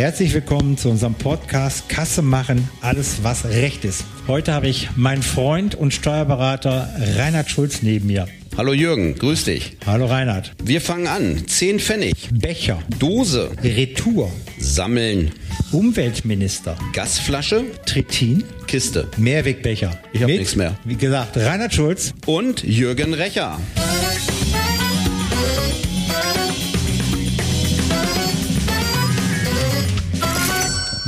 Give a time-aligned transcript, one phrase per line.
[0.00, 4.06] Herzlich willkommen zu unserem Podcast Kasse machen, alles was recht ist.
[4.26, 6.88] Heute habe ich meinen Freund und Steuerberater
[7.18, 8.26] Reinhard Schulz neben mir.
[8.56, 9.76] Hallo Jürgen, grüß dich.
[9.84, 10.52] Hallo Reinhard.
[10.64, 11.46] Wir fangen an.
[11.46, 12.14] 10 Pfennig.
[12.32, 12.82] Becher.
[12.98, 13.50] Dose.
[13.62, 14.32] Retour.
[14.58, 15.32] Sammeln.
[15.70, 16.78] Umweltminister.
[16.94, 17.64] Gasflasche.
[17.84, 18.44] Trittin.
[18.66, 19.06] Kiste.
[19.18, 19.98] Mehrwegbecher.
[20.14, 20.78] Ich hab Mit, nichts mehr.
[20.86, 22.14] Wie gesagt, Reinhard Schulz.
[22.24, 23.58] Und Jürgen Recher.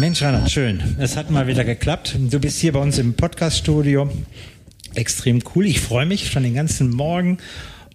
[0.03, 0.83] Mensch, Reinhard, schön.
[0.99, 2.17] Es hat mal wieder geklappt.
[2.19, 4.11] Du bist hier bei uns im Podcaststudio.
[4.97, 5.65] Extrem cool.
[5.65, 7.39] Ich freue mich schon den ganzen Morgen.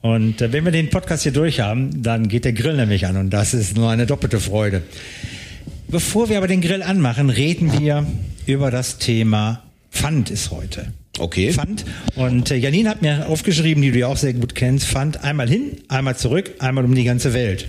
[0.02, 3.18] Und äh, wenn wir den Podcast hier durch haben, dann geht der Grill nämlich an.
[3.18, 4.84] Und das ist nur eine doppelte Freude.
[5.90, 8.08] Bevor wir aber den Grill anmachen, reden wir
[8.46, 10.94] über das Thema Pfand ist heute.
[11.20, 11.52] Okay.
[11.52, 11.84] Pfand.
[12.16, 15.50] Und äh, Janine hat mir aufgeschrieben, die du ja auch sehr gut kennst, Pfand einmal
[15.50, 17.68] hin, einmal zurück, einmal um die ganze Welt.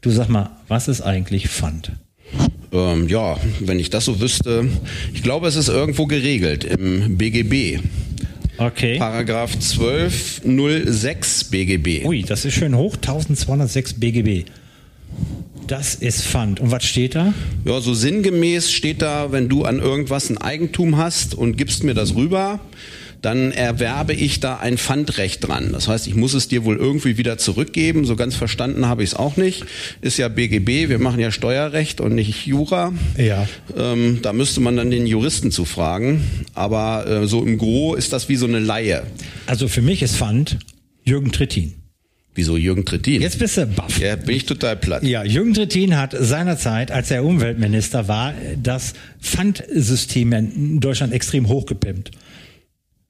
[0.00, 1.92] Du sag mal, was ist eigentlich Pfand?
[2.76, 4.68] Ähm, ja, wenn ich das so wüsste.
[5.14, 7.80] Ich glaube, es ist irgendwo geregelt im BGB.
[8.58, 8.98] Okay.
[8.98, 12.04] Paragraph 1206 BGB.
[12.04, 14.44] Ui, das ist schön hoch, 1206 BGB.
[15.66, 16.60] Das ist Pfand.
[16.60, 17.34] Und was steht da?
[17.64, 21.94] Ja, so sinngemäß steht da, wenn du an irgendwas ein Eigentum hast und gibst mir
[21.94, 22.60] das rüber,
[23.26, 25.70] dann erwerbe ich da ein Pfandrecht dran.
[25.72, 28.04] Das heißt, ich muss es dir wohl irgendwie wieder zurückgeben.
[28.04, 29.64] So ganz verstanden habe ich es auch nicht.
[30.00, 32.92] Ist ja BGB, wir machen ja Steuerrecht und nicht Jura.
[33.18, 33.48] Ja.
[33.76, 36.22] Ähm, da müsste man dann den Juristen zu fragen.
[36.54, 39.02] Aber äh, so im Gro ist das wie so eine Laie.
[39.46, 40.60] Also für mich ist Pfand
[41.02, 41.74] Jürgen Trittin.
[42.36, 43.22] Wieso Jürgen Trittin?
[43.22, 43.98] Jetzt bist du baff.
[43.98, 45.02] Ja, bin ich total platt.
[45.02, 52.12] Ja, Jürgen Trittin hat seinerzeit, als er Umweltminister war, das Pfandsystem in Deutschland extrem hochgepimpt.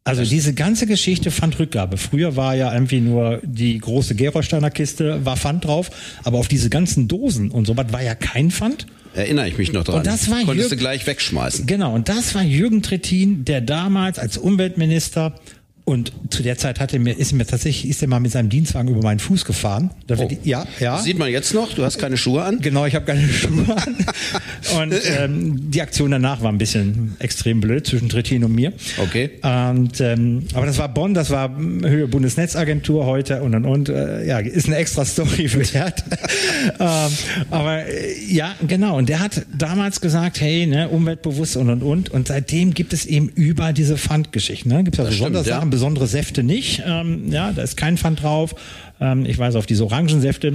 [0.07, 1.97] Also diese ganze Geschichte Pfandrückgabe.
[1.97, 5.91] Früher war ja irgendwie nur die große Gerolsteiner Kiste, war Pfand drauf,
[6.23, 8.87] aber auf diese ganzen Dosen und so was war ja kein Pfand.
[9.15, 9.97] Erinnere ich mich noch dran.
[9.97, 11.67] Und das war Konntest Jürgen- du gleich wegschmeißen.
[11.67, 15.35] Genau, und das war Jürgen Trittin, der damals als Umweltminister
[15.89, 18.89] und zu der Zeit hatte mir, ist mir tatsächlich, ist er mal mit seinem Dienstwagen
[18.91, 19.93] über meinen Fuß gefahren.
[20.09, 20.97] Da wird, Ja, ja.
[20.97, 21.73] Das sieht man jetzt noch?
[21.75, 22.59] Du hast keine Schuhe an?
[22.61, 23.97] Genau, ich habe keine Schuhe an.
[24.81, 28.73] Und ähm, die Aktion danach war ein bisschen extrem blöd zwischen Trittin und mir.
[28.99, 29.31] Okay.
[29.43, 33.89] Und, ähm, aber das war Bonn, das war Höhe Bundesnetzagentur heute und und und.
[33.89, 36.03] Äh, ja, ist eine extra Story wert.
[36.81, 37.13] ähm,
[37.53, 38.99] aber äh, ja, genau.
[38.99, 42.11] Und der hat damals gesagt, hey, ne, umweltbewusst und und und.
[42.11, 44.73] Und seitdem gibt es eben überall diese Pfandgeschichten.
[44.73, 44.83] Ne?
[44.83, 45.76] Gibt es ja Sondersachen, ja.
[45.77, 46.83] Besondere Säfte nicht.
[46.87, 48.55] Ähm, ja, da ist kein Pfand drauf.
[48.99, 50.51] Ähm, ich weiß auf diese Orangensäfte,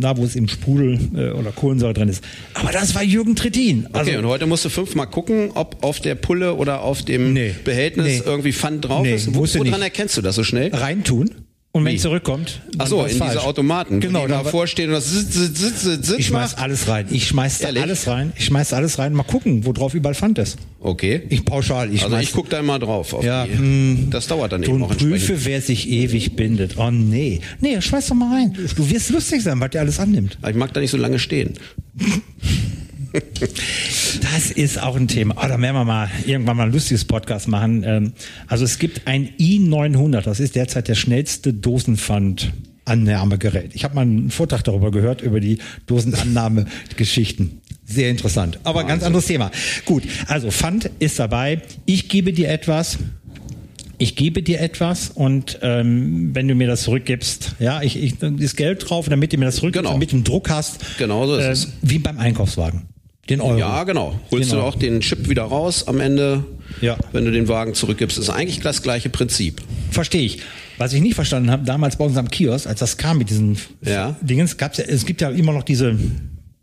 [0.00, 2.22] da wo es im Sprudel äh, oder Kohlensäure drin ist.
[2.54, 3.88] Aber das war Jürgen Trittin.
[3.92, 7.32] Also, Okay, und heute musst du fünfmal gucken, ob auf der Pulle oder auf dem
[7.32, 7.52] Nee.
[7.64, 8.22] Behältnis Nee.
[8.24, 9.34] irgendwie Pfand drauf Nee, ist.
[9.34, 9.82] Woran nicht.
[9.82, 10.70] erkennst du das so schnell?
[10.72, 11.30] reintun.
[11.76, 11.96] Und wenn Wie?
[11.96, 13.32] es zurückkommt, dann Ach so, in falsch.
[13.32, 16.26] diese Automaten, Genau, die da da war- vorstehen und das sitz, sitz, sitz, sitz, Ich
[16.28, 16.62] schmeiß macht.
[16.62, 17.06] alles rein.
[17.10, 17.82] Ich schmeiß da Ehrlich?
[17.82, 18.32] alles rein.
[18.36, 19.12] Ich schmeiß da alles rein.
[19.12, 20.56] Mal gucken, wo drauf überall Pfand ist.
[20.78, 21.22] Okay.
[21.30, 21.92] Ich pauschal.
[21.92, 23.12] Ich also ich gucke da immer drauf.
[23.12, 23.54] Auf Ja, die.
[23.58, 24.06] hm.
[24.10, 25.26] das dauert dann eben auch entsprechend.
[25.26, 26.76] prüfe, wer sich ewig bindet.
[26.76, 27.40] Oh nee.
[27.60, 28.56] Nee, schmeiß doch mal rein.
[28.76, 30.38] Du wirst lustig sein, was der alles annimmt.
[30.42, 31.54] Aber Ich mag da nicht so lange stehen.
[34.32, 35.34] Das ist auch ein Thema.
[35.38, 37.84] Oh, da werden wir mal irgendwann mal ein lustiges Podcast machen.
[37.86, 38.12] Ähm,
[38.48, 40.22] Also es gibt ein i900.
[40.22, 43.70] Das ist derzeit der schnellste Dosenpfand-Annahmegerät.
[43.74, 47.60] Ich habe mal einen Vortrag darüber gehört, über die Dosenannahmegeschichten.
[47.86, 48.58] Sehr interessant.
[48.64, 49.50] Aber ganz anderes Thema.
[49.84, 51.60] Gut, also Pfand ist dabei.
[51.86, 52.98] Ich gebe dir etwas.
[53.98, 58.56] Ich gebe dir etwas und ähm, wenn du mir das zurückgibst, ja, ich, ich ist
[58.56, 59.92] Geld drauf, damit du mir das zurückgibst, Genau.
[59.92, 60.98] damit du einen Druck hast.
[60.98, 61.68] Genau so ist äh, es.
[61.80, 62.82] Wie beim Einkaufswagen.
[63.30, 63.58] Den Euro.
[63.58, 64.18] Ja, genau.
[64.30, 64.62] Holst Genau.
[64.62, 66.44] du auch den Chip wieder raus am Ende,
[66.80, 66.96] Ja.
[67.12, 68.18] wenn du den Wagen zurückgibst.
[68.18, 69.62] ist eigentlich das gleiche Prinzip.
[69.90, 70.40] Verstehe ich.
[70.76, 74.16] Was ich nicht verstanden habe, damals bei unserem Kiosk, als das kam mit diesen Ja.
[74.20, 75.96] Dingens, gab's ja, es gibt ja immer noch diese,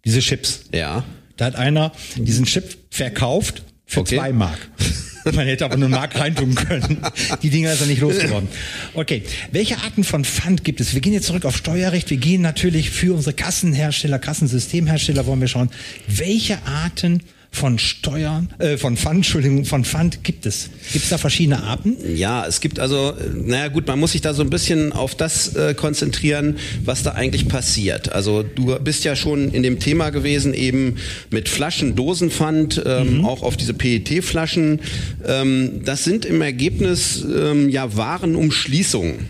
[0.05, 0.66] diese Chips.
[0.73, 1.03] Ja.
[1.38, 4.16] Da hat einer diesen Chip verkauft für Okay.
[4.18, 4.57] zwei Mark.
[5.25, 6.97] Man hätte aber nur einen Mark reintun können.
[7.44, 8.50] Die Dinger ist nicht losgeworden.
[8.96, 9.22] Okay,
[9.52, 10.96] welche Arten von Pfand gibt es?
[10.96, 12.09] Wir gehen jetzt zurück auf Steuerrecht.
[12.09, 15.69] Wir gehen natürlich für unsere Kassenhersteller, Kassensystemhersteller wollen wir schauen,
[16.07, 17.22] welche Arten
[17.53, 20.69] von Steuern, äh, von Pfand, Entschuldigung, von Pfand gibt es?
[20.93, 21.97] Gibt es da verschiedene Arten?
[22.15, 25.53] Ja, es gibt also, naja gut, man muss sich da so ein bisschen auf das
[25.55, 28.13] äh, konzentrieren, was da eigentlich passiert.
[28.13, 30.95] Also du bist ja schon in dem Thema gewesen, eben
[31.29, 34.79] mit Flaschen, Dosenpfand, ähm, auch auf diese PET-Flaschen.
[35.27, 39.27] Ähm, das sind im Ergebnis ähm, ja Warenumschließungen.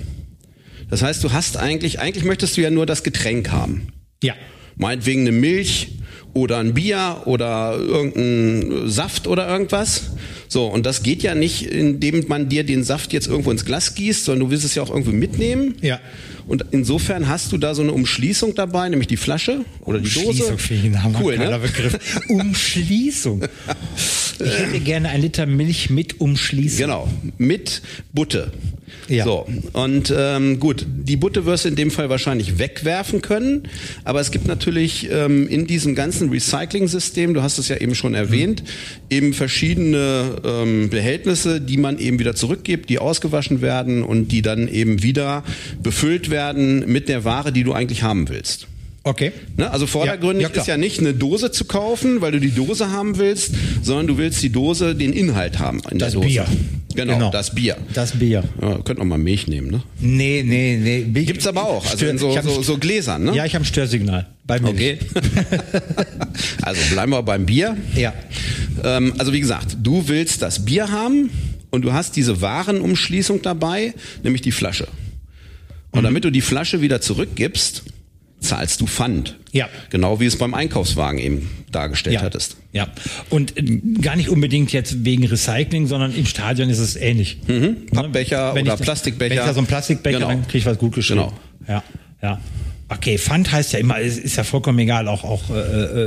[0.91, 3.87] Das heißt, du hast eigentlich, eigentlich möchtest du ja nur das Getränk haben.
[4.21, 4.35] Ja.
[4.75, 5.87] Meinetwegen eine Milch
[6.33, 10.11] oder ein Bier oder irgendein Saft oder irgendwas.
[10.47, 13.95] So, und das geht ja nicht, indem man dir den Saft jetzt irgendwo ins Glas
[13.95, 15.75] gießt, sondern du willst es ja auch irgendwo mitnehmen.
[15.81, 15.99] Ja.
[16.47, 20.27] Und insofern hast du da so eine Umschließung dabei, nämlich die Flasche oder die Dose.
[20.27, 21.59] Umschließung finde ich ein Cool, ne?
[21.59, 21.97] Begriff.
[22.29, 23.43] Umschließung.
[24.39, 26.79] Ich hätte gerne ein Liter Milch mit Umschließung.
[26.79, 27.07] Genau,
[27.37, 27.81] mit
[28.13, 28.51] Butte.
[29.07, 29.25] Ja.
[29.25, 33.63] So, und ähm, gut, die Butte wirst du in dem Fall wahrscheinlich wegwerfen können,
[34.05, 38.13] aber es gibt natürlich ähm, in diesem ganzen Recycling-System, du hast es ja eben schon
[38.13, 38.63] erwähnt,
[39.09, 44.67] eben verschiedene ähm, Behältnisse, die man eben wieder zurückgibt, die ausgewaschen werden und die dann
[44.67, 45.43] eben wieder
[45.83, 48.67] befüllt werden mit der Ware, die du eigentlich haben willst.
[49.03, 49.31] Okay.
[49.57, 49.69] Ne?
[49.71, 52.91] Also vordergründig Ja, ja, ist ja nicht eine Dose zu kaufen, weil du die Dose
[52.91, 53.51] haben willst,
[53.81, 56.27] sondern du willst die Dose, den Inhalt haben in Das der Dose.
[56.27, 56.45] Bier.
[56.93, 57.31] Genau, Genau.
[57.31, 57.77] das Bier.
[57.93, 58.43] Das Bier.
[58.61, 59.81] Ja, könnt auch mal Milch nehmen, ne?
[59.99, 60.99] Nee, nee, nee.
[61.05, 63.35] Bier- Gibt's aber auch, also in so, so, so Gläsern, ne?
[63.35, 64.27] Ja, ich habe ein Störsignal.
[64.45, 64.73] Bei Milch.
[64.75, 64.97] Okay.
[66.61, 67.77] also bleiben wir beim Bier.
[67.95, 68.13] Ja.
[68.83, 71.29] Ähm, also wie gesagt, du willst das Bier haben
[71.71, 73.93] und du hast diese Warenumschließung dabei,
[74.23, 74.87] nämlich die Flasche.
[75.91, 76.03] Und Mhm.
[76.05, 77.83] damit du die Flasche wieder zurückgibst,
[78.39, 79.37] zahlst du Pfand.
[79.51, 79.69] Ja.
[79.89, 82.21] Genau wie es beim Einkaufswagen eben dargestellt Ja.
[82.21, 82.57] hattest.
[82.73, 82.87] Ja.
[83.29, 87.37] Und äh, gar nicht unbedingt jetzt wegen Recycling, sondern im Stadion ist es ähnlich.
[87.47, 87.85] Mhm.
[87.91, 89.29] Pappbecher Wenn oder ich- Plastikbecher.
[89.31, 90.29] Wenn ich da so einen Plastikbecher, Genau.
[90.29, 91.21] dann kriege ich was gut geschrieben.
[91.21, 91.33] Genau.
[91.67, 91.83] Ja,
[92.23, 92.39] ja.
[92.89, 95.53] Okay, Pfand heißt ja immer, es ist ja vollkommen egal, auch, auch äh,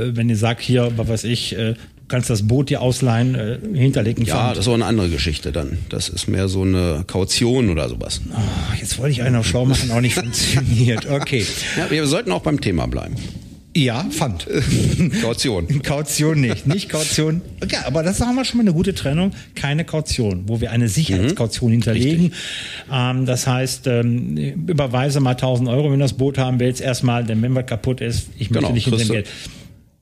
[0.09, 1.73] äh, wenn ihr sagt, hier, was weiß ich, äh,
[2.07, 4.57] kannst das Boot dir ausleihen, äh, hinterlegen Ja, Pfand.
[4.57, 5.77] das ist auch eine andere Geschichte dann.
[5.89, 8.21] Das ist mehr so eine Kaution oder sowas.
[8.33, 11.09] Ah, jetzt wollte ich einen auf schlau machen, auch nicht funktioniert.
[11.09, 11.45] Okay.
[11.77, 13.15] Ja, wir sollten auch beim Thema bleiben.
[13.77, 14.47] Ja, Pfand.
[15.21, 15.67] Kaution.
[15.83, 17.41] Kaution nicht, nicht Kaution.
[17.61, 19.31] Okay, aber das haben wir schon mal eine gute Trennung.
[19.53, 22.31] Keine Kaution, wo wir eine Sicherheitskaution hinterlegen.
[22.89, 26.79] Ähm, das heißt, ähm, überweise mal 1000 Euro, wenn du das Boot haben willst.
[26.79, 29.27] Erstmal, denn wenn was kaputt ist, ich möchte Genau, nicht in dem Geld.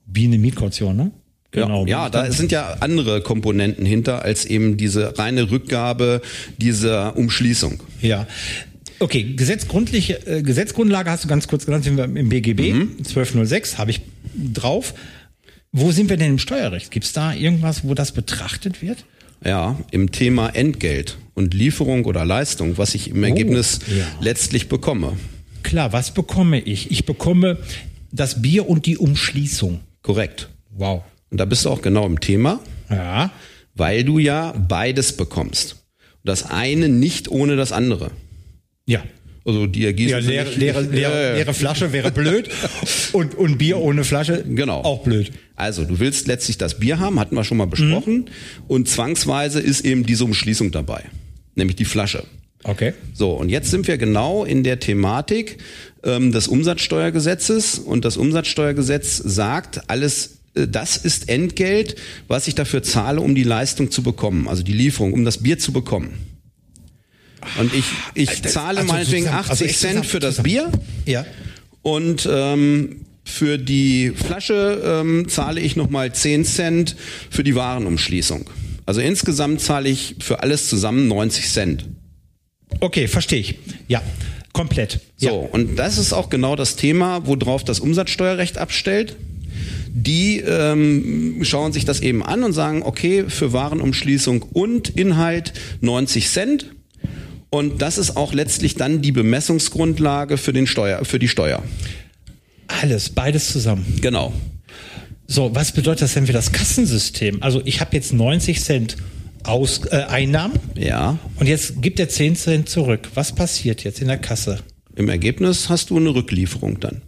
[0.06, 1.10] Wie eine Mietkaution, ne?
[1.54, 6.20] Ja, ja, da sind ja andere Komponenten hinter als eben diese reine Rückgabe
[6.58, 7.82] dieser Umschließung.
[8.00, 8.26] Ja.
[9.00, 12.96] Okay, Gesetzgrundliche, äh, Gesetzgrundlage hast du ganz kurz genannt, sind wir im BGB, Mhm.
[13.04, 14.00] 1206, habe ich
[14.52, 14.94] drauf.
[15.72, 16.90] Wo sind wir denn im Steuerrecht?
[16.92, 19.04] Gibt es da irgendwas, wo das betrachtet wird?
[19.44, 24.06] Ja, im Thema Entgelt und Lieferung oder Leistung, was ich im Ergebnis Oh, ja.
[24.20, 25.14] letztlich bekomme.
[25.64, 26.90] Klar, was bekomme ich?
[26.92, 27.58] Ich bekomme
[28.12, 29.80] das Bier und die Umschließung.
[30.02, 30.48] Korrekt.
[30.70, 31.02] Wow.
[31.34, 33.32] Und da bist du auch genau im Thema, Ja.
[33.74, 35.82] weil du ja beides bekommst.
[36.22, 38.12] Das eine nicht ohne das andere.
[38.86, 39.02] Ja.
[39.44, 42.48] Also die ergießen Ja, leere, nicht- leere, leere, leere Flasche wäre blöd
[43.12, 44.82] und, und Bier ohne Flasche Genau.
[44.82, 45.32] auch blöd.
[45.56, 48.26] Also, du willst letztlich das Bier haben, hatten wir schon mal besprochen.
[48.68, 51.02] Und zwangsweise ist eben diese Umschließung dabei.
[51.56, 52.22] Nämlich die Flasche.
[52.62, 52.94] Okay.
[53.12, 55.58] So, und jetzt sind wir genau in der Thematik
[56.04, 57.80] ähm, des Umsatzsteuergesetzes.
[57.80, 61.96] Und das Umsatzsteuergesetz sagt, alles, das ist Entgelt,
[62.28, 65.58] was ich dafür zahle, um die Leistung zu bekommen, also die Lieferung, um das Bier
[65.58, 66.18] zu bekommen.
[67.58, 67.84] Und ich,
[68.14, 70.42] ich Alter, zahle also meinetwegen zusammen- 80 also Cent zusammen- für das.
[70.42, 70.72] Bier.
[71.06, 71.26] Ja.
[71.82, 76.96] Und ähm, für die Flasche ähm, zahle ich nochmal 10 Cent
[77.30, 78.48] für die Warenumschließung.
[78.86, 81.86] Also insgesamt zahle ich für alles zusammen 90 Cent.
[82.80, 83.58] Okay, verstehe ich.
[83.88, 84.02] Ja,
[84.52, 85.00] komplett.
[85.16, 85.32] So, Ja.
[85.32, 89.16] und das ist auch genau das Thema, worauf das Umsatzsteuerrecht abstellt.
[89.96, 95.52] Die ähm, schauen sich das eben an und sagen, okay, für Warenumschließung und Inhalt
[95.82, 96.74] 90 Cent.
[97.48, 101.62] Und das ist auch letztlich dann die Bemessungsgrundlage für, den Steuer, für die Steuer.
[102.66, 103.84] Alles, beides zusammen.
[104.00, 104.32] Genau.
[105.28, 107.40] So, was bedeutet das denn für das Kassensystem?
[107.40, 108.96] Also ich habe jetzt 90 Cent
[109.44, 111.18] Aus, äh, Einnahmen Ja.
[111.36, 113.10] und jetzt gibt er 10 Cent zurück.
[113.14, 114.58] Was passiert jetzt in der Kasse?
[114.96, 117.02] Im Ergebnis hast du eine Rücklieferung dann.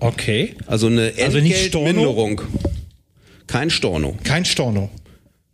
[0.00, 0.54] Okay.
[0.66, 1.38] Also eine Also?
[1.38, 2.40] Entgeltminderung.
[3.46, 4.16] Kein Storno.
[4.24, 4.90] Kein Storno.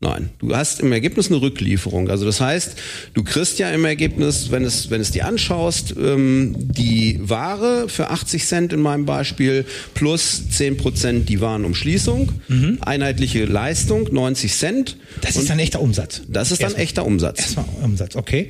[0.03, 2.09] Nein, du hast im Ergebnis eine Rücklieferung.
[2.09, 2.75] Also das heißt,
[3.13, 8.09] du kriegst ja im Ergebnis, wenn es, wenn es dir anschaust, ähm, die Ware für
[8.09, 12.33] 80 Cent in meinem Beispiel plus 10 Prozent die Warenumschließung,
[12.81, 14.97] einheitliche Leistung 90 Cent.
[14.97, 15.21] Mhm.
[15.21, 16.23] Das ist dann echter Umsatz.
[16.29, 17.39] Das ist dann Erstmal- echter Umsatz.
[17.41, 18.49] Erstmal Umsatz, okay.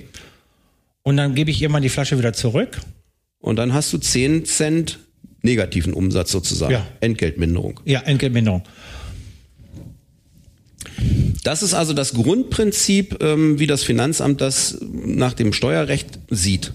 [1.03, 2.79] Und dann gebe ich irgendwann die Flasche wieder zurück.
[3.41, 5.01] Und dann hast du 10 Cent
[5.43, 6.73] negativen Umsatz sozusagen.
[6.73, 6.87] Ja.
[7.01, 7.81] Entgeltminderung.
[7.85, 8.63] Ja, Entgeltminderung.
[11.45, 16.73] Das ist also das Grundprinzip, ähm, wie das Finanzamt das nach dem Steuerrecht sieht.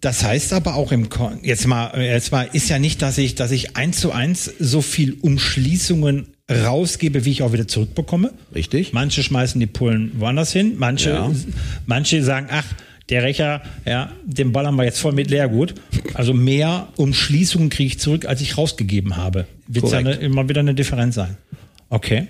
[0.00, 3.34] Das heißt aber auch im Ko jetzt mal jetzt mal ist ja nicht, dass ich
[3.34, 8.32] dass ich eins zu eins so viel Umschließungen rausgebe, wie ich auch wieder zurückbekomme.
[8.54, 8.92] Richtig?
[8.92, 11.32] Manche schmeißen die Pullen woanders hin, manche Ja.
[11.86, 12.64] manche sagen, ach,
[13.10, 15.74] der Recher, ja, den ballern wir jetzt voll mit Leergut.
[16.14, 19.46] Also mehr Umschließungen kriege ich zurück, als ich rausgegeben habe.
[19.66, 21.36] Wird ja eine, immer wieder eine Differenz sein.
[21.88, 22.26] Okay.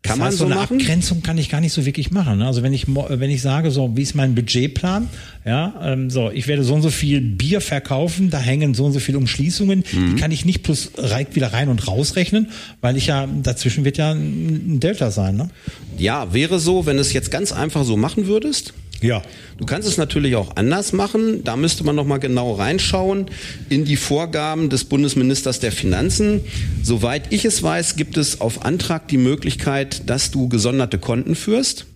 [0.00, 0.78] Kann das man heißt, so eine machen?
[0.80, 2.38] Abgrenzung kann ich gar nicht so wirklich machen.
[2.38, 2.46] ne?
[2.46, 5.08] Also wenn ich wenn ich sage, so wie ist mein Budgetplan,
[5.44, 8.92] ja, ähm, so ich werde so und so viel Bier verkaufen, da hängen so und
[8.92, 10.14] so viele Umschließungen, Mhm.
[10.14, 12.48] die kann ich nicht plus reit wieder rein und rausrechnen,
[12.80, 15.50] weil ich ja dazwischen wird ja ein ein Delta sein, ne?
[15.98, 18.74] Ja, wäre so, wenn du es jetzt ganz einfach so machen würdest.
[19.00, 19.22] Ja.
[19.58, 21.44] Du kannst es natürlich auch anders machen.
[21.44, 23.26] Da müsste man noch mal genau reinschauen
[23.68, 26.40] in die Vorgaben des Bundesministers der Finanzen.
[26.82, 31.86] Soweit ich es weiß, gibt es auf Antrag die Möglichkeit, dass du gesonderte Konten führst.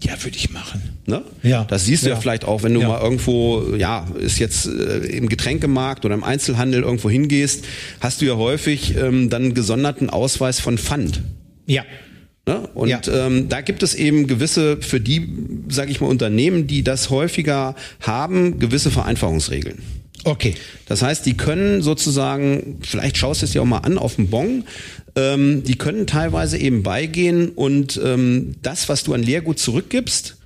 [0.00, 0.80] Ja, würde ich machen.
[1.06, 1.22] Ne?
[1.42, 1.64] Ja.
[1.64, 2.20] Das siehst du ja, Ja.
[2.20, 2.88] vielleicht auch, wenn du Ja.
[2.88, 7.64] mal irgendwo, ja, ist jetzt äh, im Getränkemarkt oder im Einzelhandel irgendwo hingehst,
[8.00, 11.22] hast du ja häufig ähm, dann gesonderten Ausweis von Pfand.
[11.66, 11.82] Ja.
[12.48, 12.66] Ne?
[12.72, 13.02] Und Ja.
[13.12, 15.28] ähm, da gibt es eben gewisse, für die,
[15.68, 19.80] sage ich mal, Unternehmen, die das häufiger haben, gewisse Vereinfachungsregeln.
[20.24, 20.54] Okay.
[20.86, 24.28] Das heißt, die können sozusagen, vielleicht schaust du es dir auch mal an auf dem
[24.28, 24.64] Bon,
[25.14, 30.36] ähm, die können teilweise eben beigehen und ähm, das, was du an Leergut zurückgibst,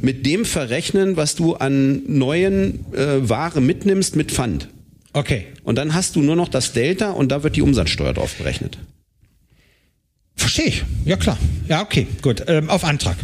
[0.00, 4.68] mit dem verrechnen, was du an neuen äh, Ware mitnimmst mit Pfand.
[5.12, 5.44] Okay.
[5.62, 8.78] Und dann hast du nur noch das Delta und da wird die Umsatzsteuer drauf berechnet.
[10.38, 10.84] Verstehe ich.
[11.04, 11.36] Ja, klar.
[11.68, 12.44] Ja, okay, gut.
[12.46, 13.16] Ähm, auf Antrag.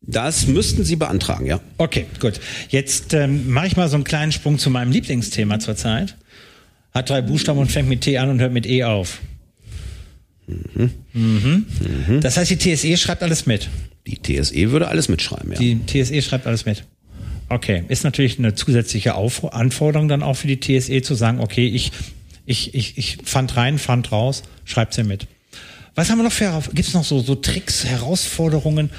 [0.00, 1.60] Das müssten Sie beantragen, ja.
[1.78, 2.40] Okay, gut.
[2.68, 6.16] Jetzt ähm, mache ich mal so einen kleinen Sprung zu meinem Lieblingsthema zurzeit.
[6.92, 9.20] Hat drei Buchstaben und fängt mit T an und hört mit E auf.
[11.12, 12.20] Mhm.
[12.20, 13.68] Das heißt, die TSE schreibt alles mit.
[14.06, 15.58] Die TSE würde alles mitschreiben, ja.
[15.58, 16.84] Die TSE schreibt alles mit.
[17.48, 21.66] Okay, ist natürlich eine zusätzliche Auf Anforderung dann auch für die TSE zu sagen, okay,
[21.66, 21.92] ich,
[22.44, 25.26] ich, ich, ich fand rein, fand raus, schreibt sie mit.
[25.96, 28.90] Was haben wir noch für, gibt es noch so, so Tricks, Herausforderungen?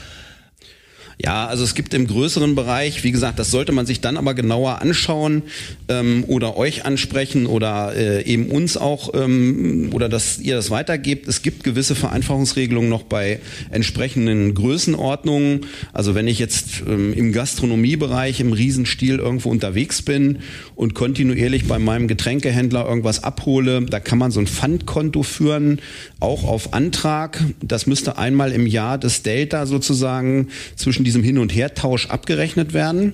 [1.20, 4.36] Ja, also es gibt im größeren Bereich, wie gesagt, das sollte man sich dann aber
[4.36, 5.42] genauer anschauen
[5.88, 11.28] ähm, oder euch ansprechen oder äh, eben uns auch ähm, oder dass ihr das weitergebt.
[11.28, 13.40] Es gibt gewisse Vereinfachungsregelungen noch bei
[13.72, 15.62] entsprechenden Größenordnungen.
[15.92, 20.38] Also wenn ich jetzt ähm, im Gastronomiebereich im Riesenstil irgendwo unterwegs bin
[20.76, 25.80] und kontinuierlich bei meinem Getränkehändler irgendwas abhole, da kann man so ein Pfandkonto führen,
[26.20, 27.44] auch auf Antrag.
[27.60, 33.14] Das müsste einmal im Jahr das Delta sozusagen zwischen diesem Hin- und Hertausch abgerechnet werden.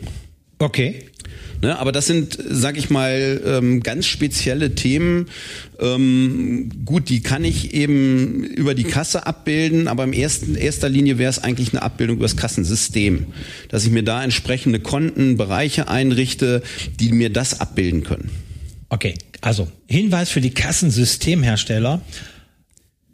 [0.57, 1.05] Okay.
[1.61, 5.27] Ne, aber das sind, sag ich mal, ähm, ganz spezielle Themen.
[5.79, 11.19] Ähm, gut, die kann ich eben über die Kasse abbilden, aber im ersten erster Linie
[11.19, 13.27] wäre es eigentlich eine Abbildung über das Kassensystem,
[13.69, 16.63] dass ich mir da entsprechende Konten, Bereiche einrichte,
[16.99, 18.29] die mir das abbilden können.
[18.89, 22.01] Okay, also Hinweis für die Kassensystemhersteller,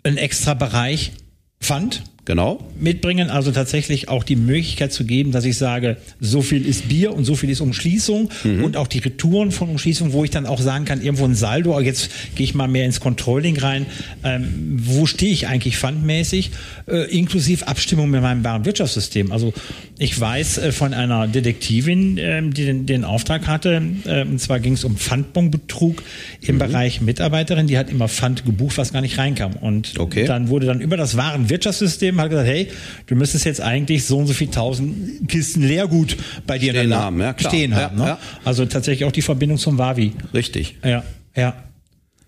[0.04, 1.12] ein extra Bereich
[1.60, 2.60] Pfand Genau.
[2.80, 7.12] mitbringen, also tatsächlich auch die Möglichkeit zu geben, dass ich sage, so viel ist Bier
[7.12, 8.30] und so viel ist Umschließung
[8.64, 11.74] und auch die Retouren von Umschließung, wo ich dann auch sagen kann, irgendwo ein Saldo,
[11.74, 13.88] aber jetzt gehe ich mal mehr ins Controlling rein,
[14.24, 16.52] ähm, wo stehe ich eigentlich pfandmäßig,
[16.88, 19.32] äh, inklusive Abstimmung mit meinem Warenwirtschaftssystem.
[19.32, 19.52] Also
[19.98, 24.60] ich weiß äh, von einer Detektivin, ähm, die den, den Auftrag hatte, äh, und zwar
[24.60, 26.04] ging es um Pfandbonbetrug
[26.42, 29.54] im Bereich Mitarbeiterin, die hat immer Pfand gebucht, was gar nicht reinkam.
[29.54, 30.26] Und Okay.
[30.26, 32.70] dann wurde dann über das Warenwirtschaftssystem hat gesagt, hey,
[33.08, 37.20] du müsstest jetzt eigentlich so und so viel tausend Kisten Leergut bei dir Stehen haben,
[37.20, 37.52] ja, klar.
[37.52, 37.98] stehen Ja, haben.
[37.98, 38.06] Ne?
[38.06, 38.20] ja.
[38.46, 40.14] Also tatsächlich auch die Verbindung zum Wavi.
[40.34, 40.78] Richtig.
[40.84, 41.04] Ja,
[41.36, 41.54] ja.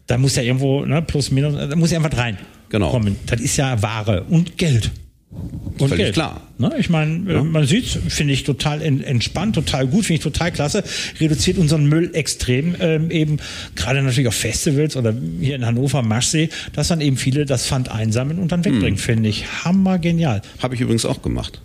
[0.07, 2.37] Da muss ja irgendwo, ne, plus minus, da muss ja einfach rein.
[2.69, 2.89] Genau.
[2.89, 3.17] Kommen.
[3.25, 4.91] Das ist ja Ware und Geld.
[5.31, 6.13] Und Völlig Geld.
[6.13, 6.41] klar.
[6.57, 10.23] Ne, ich meine, äh, man sieht, finde ich total en- entspannt, total gut, finde ich
[10.23, 10.83] total klasse.
[11.19, 13.37] Reduziert unseren Müll extrem, ähm, eben
[13.75, 17.89] gerade natürlich auf Festivals oder hier in Hannover, Maschsee, dass dann eben viele das Pfand
[17.89, 18.97] einsammeln und dann wegbringen, Hm.
[18.97, 20.41] finde ich hammer genial.
[20.59, 21.61] Habe ich übrigens auch gemacht.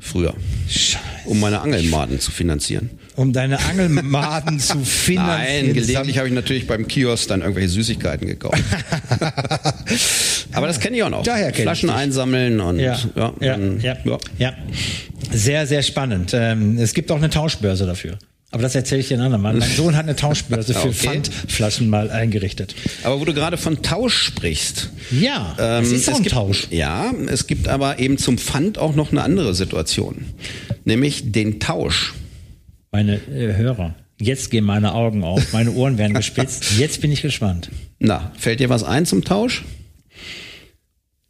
[0.00, 0.34] Früher.
[0.68, 0.98] Scheiße.
[1.26, 2.90] Um meine Angelmaden zu finanzieren.
[3.16, 5.26] Um deine Angelmaden zu finanzieren.
[5.26, 8.62] Nein, gelegentlich habe ich natürlich beim Kiosk dann irgendwelche Süßigkeiten gekauft.
[10.52, 11.22] Aber das kenne ich auch noch.
[11.22, 14.18] Daher Flaschen einsammeln und Ja, ja, ja, ja, ja.
[14.38, 14.52] ja.
[15.32, 16.32] Sehr, sehr spannend.
[16.34, 18.18] Ähm, es gibt auch eine Tauschbörse dafür.
[18.52, 19.54] Aber das erzähle ich dir ein andermal.
[19.54, 20.92] Mein Sohn hat eine Tauschbörse für Okay.
[20.92, 22.74] Pfandflaschen mal eingerichtet.
[23.02, 24.90] Aber wo du gerade von Tausch sprichst.
[25.10, 26.68] Ja, ähm, es ist auch ein gibt, Tausch.
[26.70, 30.26] Ja, es gibt aber eben zum Pfand auch noch eine andere Situation.
[30.84, 32.14] Nämlich den Tausch.
[32.92, 36.78] Meine äh, Hörer, jetzt gehen meine Augen auf, meine Ohren werden gespitzt.
[36.78, 37.70] Jetzt bin ich gespannt.
[37.98, 39.64] Na, fällt dir was ein zum Tausch?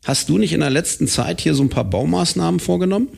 [0.05, 3.09] Hast du nicht in der letzten Zeit hier so ein paar Baumaßnahmen vorgenommen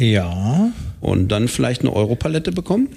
[0.00, 0.72] Ja.
[1.00, 2.88] und dann vielleicht eine Europalette bekommen?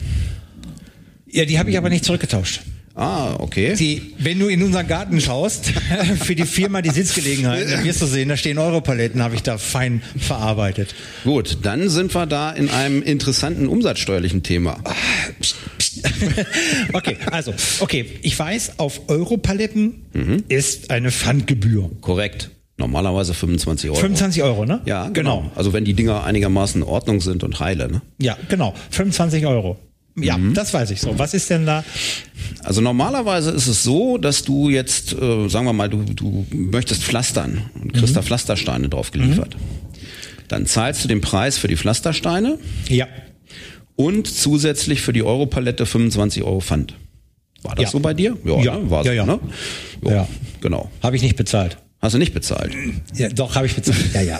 [1.29, 2.61] Ja, die habe ich aber nicht zurückgetauscht.
[2.95, 3.75] Ah, okay.
[3.75, 5.65] Die, wenn du in unseren Garten schaust,
[6.21, 9.57] für die Firma die Sitzgelegenheit, dann wirst du sehen, da stehen Europaletten, habe ich da
[9.57, 10.93] fein verarbeitet.
[11.23, 14.77] Gut, dann sind wir da in einem interessanten umsatzsteuerlichen Thema.
[16.93, 20.05] okay, also, okay, ich weiß, auf Europaletten
[20.49, 21.89] ist eine Pfandgebühr.
[22.01, 22.51] Korrekt.
[22.77, 23.99] Normalerweise 25 Euro.
[23.99, 24.81] 25 Euro, ne?
[24.85, 25.41] Ja, genau.
[25.41, 25.51] genau.
[25.55, 28.01] Also wenn die Dinger einigermaßen in Ordnung sind und heile, ne?
[28.19, 28.73] Ja, genau.
[28.89, 29.77] 25 Euro.
[30.15, 30.53] Ja, mhm.
[30.53, 31.17] das weiß ich so.
[31.17, 31.83] Was ist denn da?
[32.63, 37.03] Also normalerweise ist es so, dass du jetzt, äh, sagen wir mal, du, du möchtest
[37.03, 38.15] pflastern und kriegst mhm.
[38.15, 39.55] da Pflastersteine drauf geliefert.
[39.55, 39.93] Mhm.
[40.47, 42.57] Dann zahlst du den Preis für die Pflastersteine.
[42.87, 43.07] Ja.
[43.95, 46.95] Und zusätzlich für die Europalette 25 Euro Pfand.
[47.63, 47.89] War das ja.
[47.91, 48.37] so bei dir?
[48.43, 48.89] Ja, ja, ne?
[48.89, 49.25] War ja, ja.
[49.25, 49.39] Ne?
[50.03, 50.27] ja.
[50.61, 50.89] Genau.
[51.01, 51.77] Habe ich nicht bezahlt.
[52.03, 52.75] Hast du nicht bezahlt?
[53.15, 54.13] Ja, doch, habe ich bezahlt.
[54.13, 54.39] Ja, ja.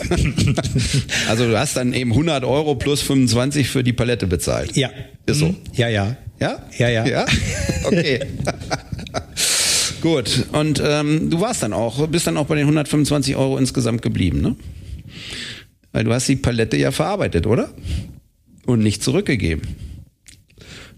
[1.30, 4.76] also du hast dann eben 100 Euro plus 25 für die Palette bezahlt.
[4.76, 4.90] Ja.
[5.24, 5.48] Ist so.
[5.48, 5.56] Mhm.
[5.72, 6.14] Ja, ja.
[6.38, 6.62] Ja?
[6.76, 7.06] Ja, ja.
[7.06, 7.26] Ja?
[7.84, 8.20] Okay.
[10.02, 10.44] Gut.
[10.52, 14.42] Und ähm, du warst dann auch, bist dann auch bei den 125 Euro insgesamt geblieben,
[14.42, 14.56] ne?
[15.92, 17.70] Weil du hast die Palette ja verarbeitet, oder?
[18.66, 19.62] Und nicht zurückgegeben.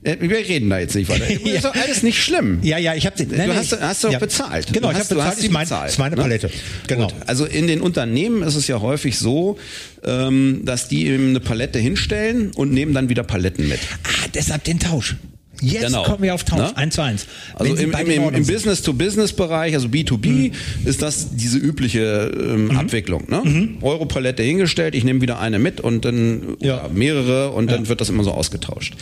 [0.06, 1.24] Äh, wir reden da jetzt nicht weiter.
[1.26, 2.60] Das ist doch alles nicht schlimm.
[2.62, 4.18] Ja, ja, ich habe Du nein, hast, hast du ja.
[4.18, 4.72] bezahlt.
[4.72, 5.32] Genau, du ich habe bezahlt.
[5.32, 5.90] Hast die mein, bezahlt.
[5.90, 6.22] ist meine ne?
[6.22, 6.50] Palette.
[6.86, 7.08] Genau.
[7.08, 7.14] Gut.
[7.26, 9.58] Also in den Unternehmen ist es ja häufig so,
[10.04, 13.80] ähm, dass die eben eine Palette hinstellen und nehmen dann wieder Paletten mit.
[14.04, 15.16] Ah, deshalb den Tausch.
[15.62, 16.02] Jetzt genau.
[16.04, 16.76] kommen wir auf Tausch, ne?
[16.76, 17.26] eins zu eins.
[17.54, 20.52] Also im, im, im Business-to-Business-Bereich, also B2B, mhm.
[20.84, 22.76] ist das diese übliche ähm, mhm.
[22.76, 23.24] Abwicklung.
[23.28, 23.42] Ne?
[23.44, 23.78] Mhm.
[23.80, 26.88] Euro-Palette hingestellt, ich nehme wieder eine mit und dann ja.
[26.92, 27.76] mehrere und ja.
[27.76, 28.96] dann wird das immer so ausgetauscht.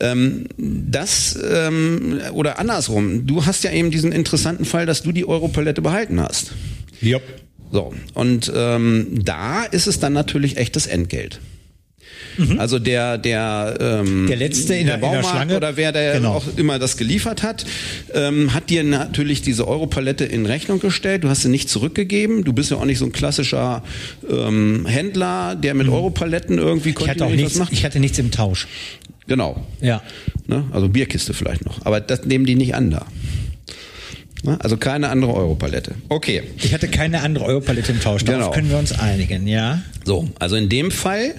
[0.00, 5.26] Ähm, das ähm, oder andersrum, du hast ja eben diesen interessanten Fall, dass du die
[5.26, 6.52] Euro-Palette behalten hast.
[7.00, 7.18] Ja.
[7.70, 11.40] So, und ähm, da ist es dann natürlich echtes Entgelt.
[12.36, 12.58] Mhm.
[12.58, 15.56] Also der, der, ähm, der letzte in der, der Baumarkt in der Schlange.
[15.56, 16.34] oder wer der genau.
[16.34, 17.64] auch immer das geliefert hat,
[18.14, 21.24] ähm, hat dir natürlich diese Europalette in Rechnung gestellt.
[21.24, 22.44] Du hast sie nicht zurückgegeben.
[22.44, 23.82] Du bist ja auch nicht so ein klassischer
[24.30, 25.94] ähm, Händler, der mit mhm.
[25.94, 27.72] Europaletten irgendwie ich hatte auch nichts, macht.
[27.72, 28.68] Ich hatte nichts im Tausch.
[29.26, 29.62] Genau.
[29.80, 30.02] Ja.
[30.46, 30.64] Ne?
[30.72, 31.84] Also Bierkiste vielleicht noch.
[31.84, 33.06] Aber das nehmen die nicht an da.
[34.42, 34.56] Ne?
[34.60, 35.94] Also keine andere Europalette.
[36.08, 36.42] Okay.
[36.58, 38.24] Ich hatte keine andere Europalette im Tausch.
[38.24, 38.50] Darauf genau.
[38.52, 39.82] können wir uns einigen, ja?
[40.04, 41.34] So, also in dem Fall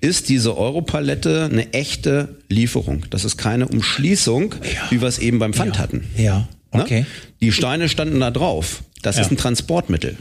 [0.00, 3.06] ist diese Europalette eine echte Lieferung.
[3.10, 4.90] Das ist keine Umschließung, ja.
[4.90, 5.82] wie wir es eben beim Pfand ja.
[5.82, 6.04] hatten.
[6.16, 6.82] Ja, ne?
[6.82, 7.00] okay.
[7.00, 7.06] Ne?
[7.40, 8.82] Die Steine standen da drauf.
[9.02, 9.22] Das ja.
[9.22, 10.16] ist ein Transportmittel.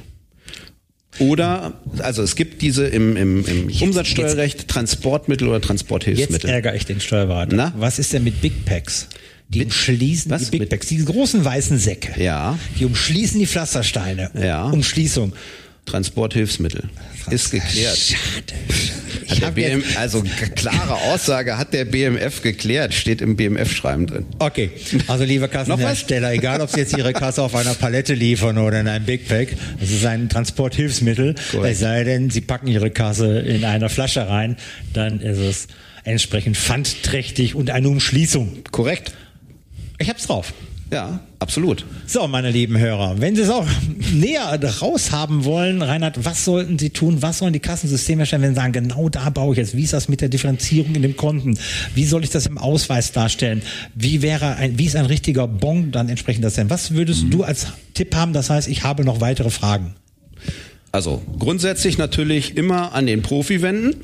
[1.19, 6.49] Oder, also es gibt diese im, im, im jetzt, Umsatzsteuerrecht jetzt, Transportmittel oder Transporthilfsmittel.
[6.49, 7.55] Jetzt ärgere ich den Steuerberater.
[7.55, 7.73] Na?
[7.77, 9.07] Was ist denn mit Big Packs?
[9.49, 10.49] Die mit, umschließen was?
[10.49, 12.19] die Big Packs, diese großen weißen Säcke.
[12.19, 12.57] Ja.
[12.79, 14.31] Die umschließen die Pflastersteine.
[14.33, 14.65] Ja.
[14.65, 15.33] Umschließung.
[15.85, 16.89] Transporthilfsmittel.
[17.29, 17.97] Ist geklärt.
[17.97, 18.53] Schade.
[19.39, 20.23] Der BM, also
[20.55, 24.25] klare Aussage hat der BMF geklärt, steht im BMF-Schreiben drin.
[24.39, 24.71] Okay,
[25.07, 28.87] also liebe Kassenhersteller, egal ob Sie jetzt Ihre Kasse auf einer Palette liefern oder in
[28.87, 31.35] einem Big Pack, das ist ein Transporthilfsmittel.
[31.63, 34.57] Es sei denn, Sie packen Ihre Kasse in einer Flasche rein,
[34.93, 35.67] dann ist es
[36.03, 38.63] entsprechend pfandträchtig und eine Umschließung.
[38.71, 39.13] Korrekt.
[39.99, 40.53] Ich hab's drauf.
[40.93, 41.85] Ja, absolut.
[42.05, 43.65] So, meine lieben Hörer, wenn Sie es auch
[44.13, 47.21] näher raus haben wollen, Reinhard, was sollten Sie tun?
[47.21, 49.75] Was sollen die Kassensysteme erstellen, wenn Sie sagen, genau da baue ich jetzt?
[49.75, 51.57] Wie ist das mit der Differenzierung in den Konten?
[51.95, 53.61] Wie soll ich das im Ausweis darstellen?
[53.95, 56.69] Wie wäre ein, wie ist ein richtiger Bon dann entsprechend das denn?
[56.69, 57.31] Was würdest mhm.
[57.31, 58.33] du als Tipp haben?
[58.33, 59.95] Das heißt, ich habe noch weitere Fragen.
[60.91, 63.95] Also grundsätzlich natürlich immer an den Profi wenden.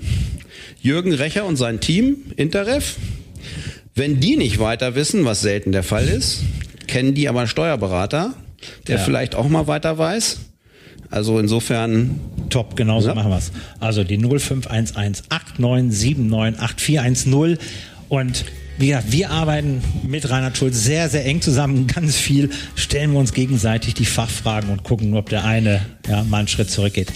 [0.81, 2.95] Jürgen Recher und sein Team, Interref.
[3.95, 6.43] Wenn die nicht weiter wissen, was selten der Fall ist,
[6.89, 8.33] kennen die aber einen Steuerberater,
[8.87, 9.03] der ja.
[9.03, 10.39] vielleicht auch mal weiter weiß.
[11.11, 12.19] Also insofern.
[12.49, 13.15] Top, genauso ja.
[13.15, 13.51] machen wir's.
[13.79, 17.57] Also die 0511 89798410
[18.09, 18.45] und
[18.77, 23.19] wie gesagt, wir arbeiten mit Reinhard Schulz sehr, sehr eng zusammen, ganz viel, stellen wir
[23.19, 27.11] uns gegenseitig die Fachfragen und gucken, ob der eine ja, mal einen Schritt zurückgeht.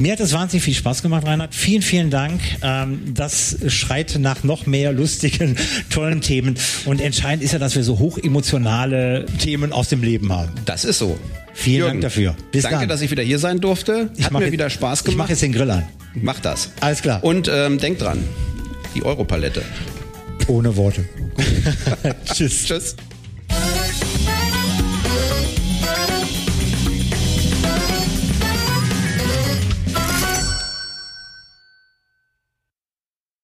[0.00, 1.54] Mir hat es wahnsinnig viel Spaß gemacht, Reinhard.
[1.54, 2.40] Vielen, vielen Dank.
[2.62, 5.56] Ähm, das schreit nach noch mehr lustigen,
[5.90, 6.56] tollen Themen.
[6.86, 10.52] Und entscheidend ist ja, dass wir so hochemotionale Themen aus dem Leben haben.
[10.64, 11.18] Das ist so.
[11.52, 12.34] Vielen Jürgen, Dank dafür.
[12.50, 12.88] Bis danke, dann.
[12.88, 14.10] dass ich wieder hier sein durfte.
[14.22, 15.12] Hat mir jetzt, wieder Spaß gemacht.
[15.12, 15.86] Ich mache jetzt den Grill an.
[16.14, 16.70] Mach das.
[16.80, 17.22] Alles klar.
[17.22, 18.24] Und ähm, denk dran,
[18.94, 19.62] die Europalette.
[20.46, 21.04] Ohne Worte.
[22.32, 22.64] Tschüss.
[22.64, 22.96] Tschüss.